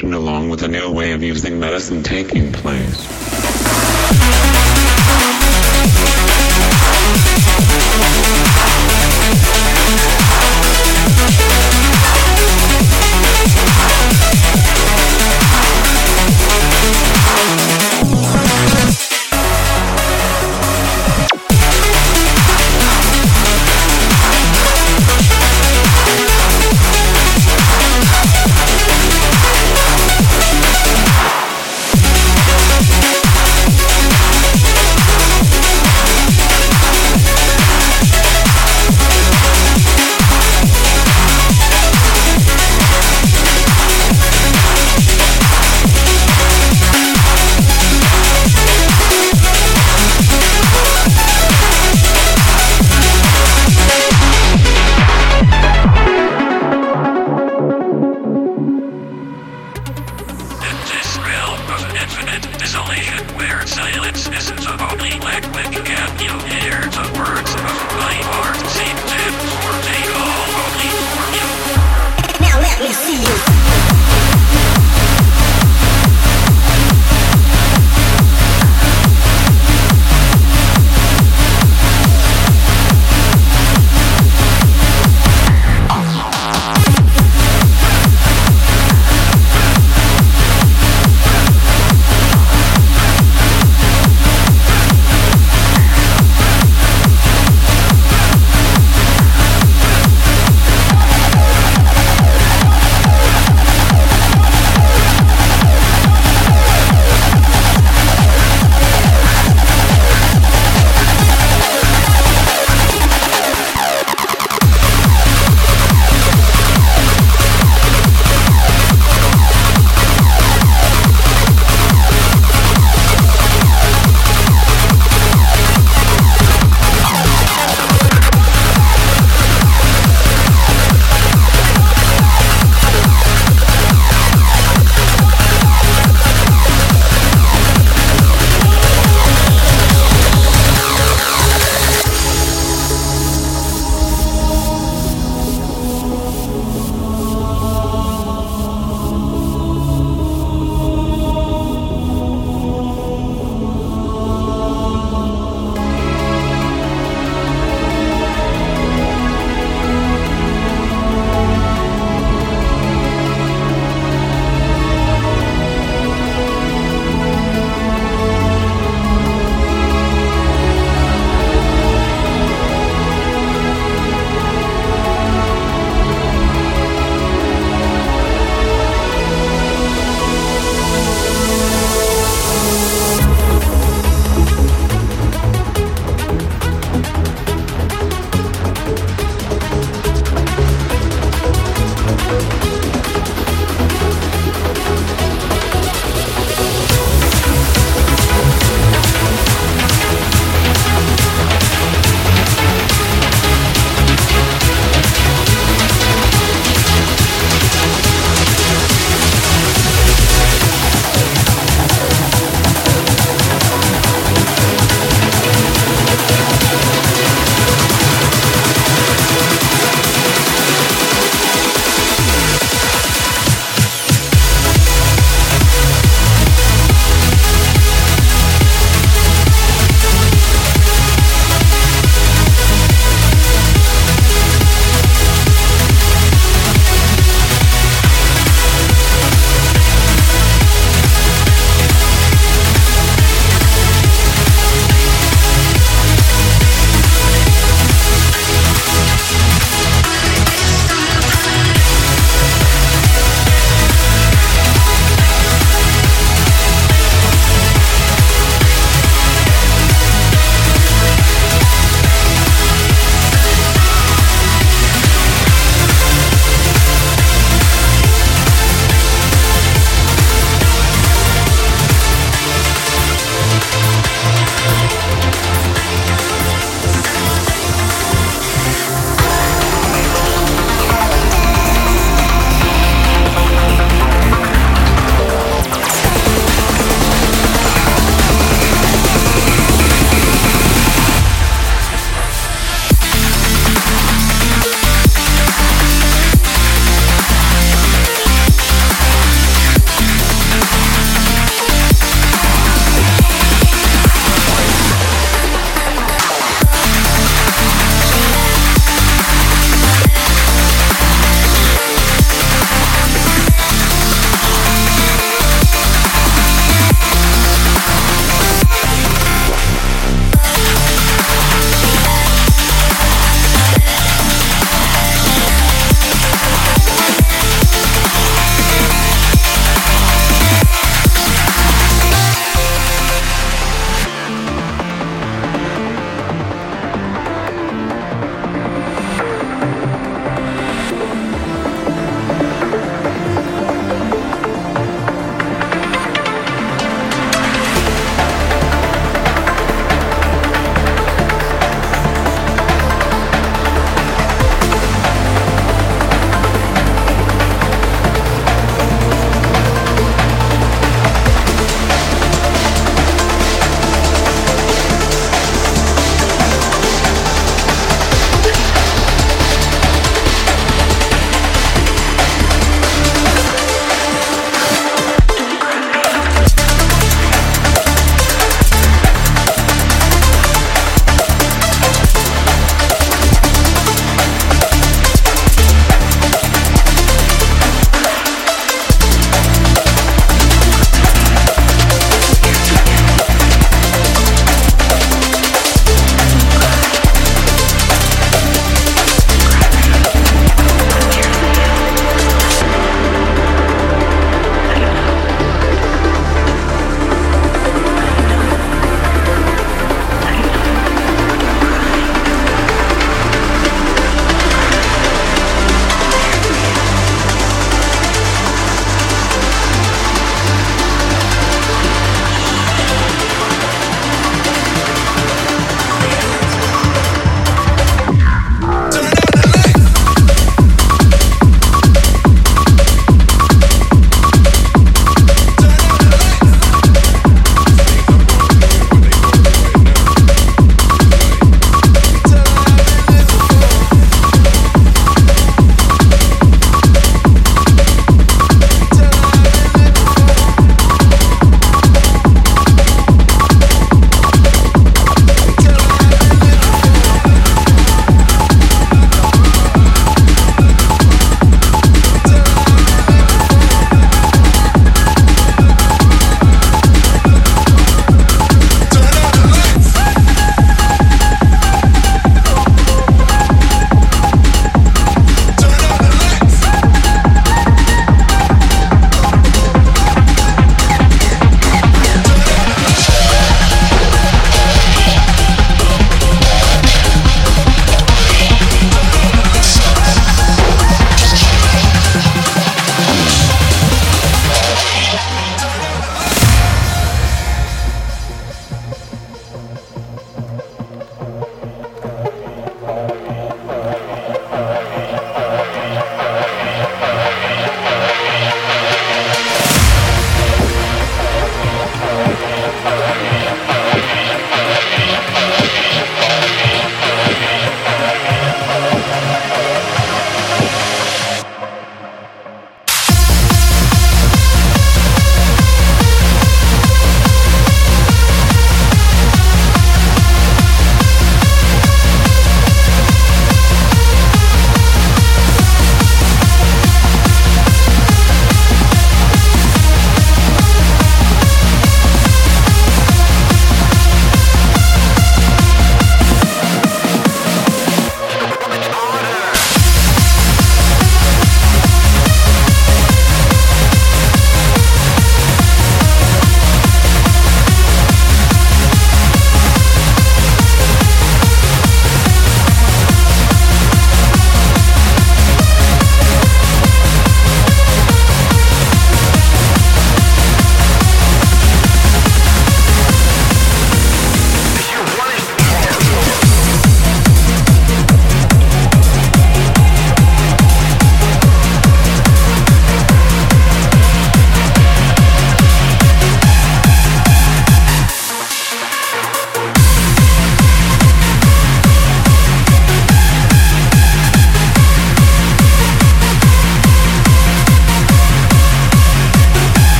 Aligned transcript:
along 0.00 0.48
with 0.48 0.62
a 0.62 0.68
new 0.68 0.90
way 0.90 1.12
of 1.12 1.22
using 1.22 1.60
medicine 1.60 2.02
taking 2.02 2.50
place. 2.50 3.06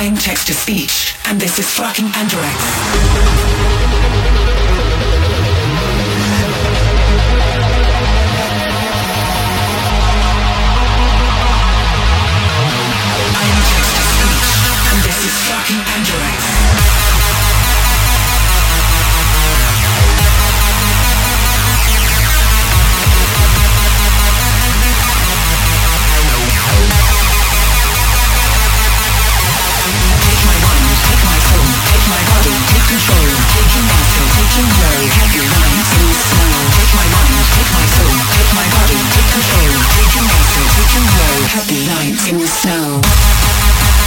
I'm 0.00 0.14
text 0.16 0.46
to 0.46 0.54
speech, 0.54 1.16
and 1.26 1.40
this 1.40 1.58
is 1.58 1.68
fucking 1.68 2.04
Anderex. 2.04 3.37
Hello, 41.00 41.46
happy 41.46 41.86
night 41.86 42.28
in 42.28 42.38
the 42.38 42.46
snow. 42.48 43.97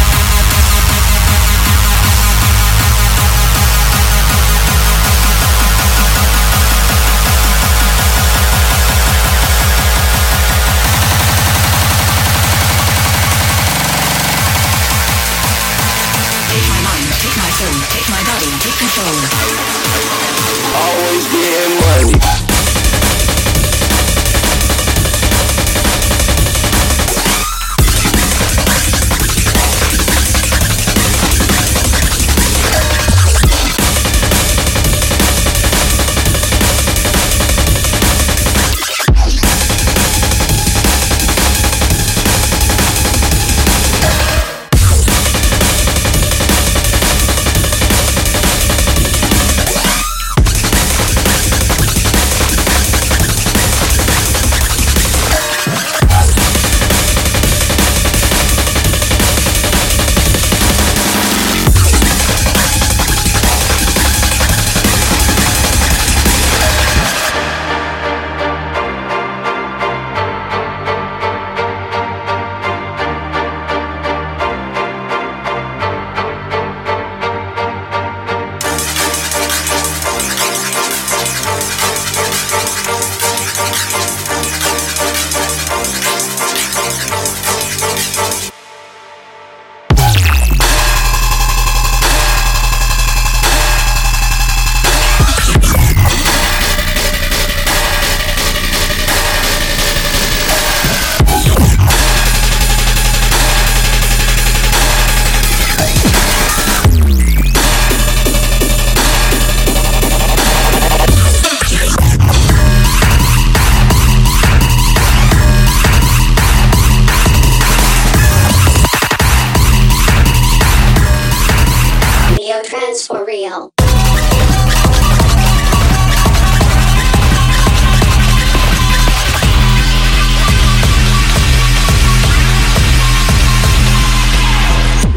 trance 122.72 123.06
for 123.06 123.26
real. 123.26 123.74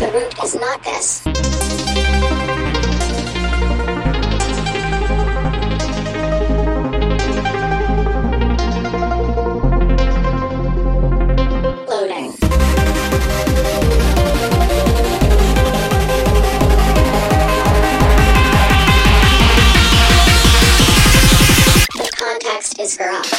The 0.01 0.11
root 0.13 0.43
is 0.43 0.57
not 0.57 0.83
this. 0.83 1.54
girl. 22.97 23.34